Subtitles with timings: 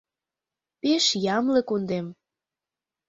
[0.81, 1.05] —Пеш
[1.37, 2.07] ямле кундем.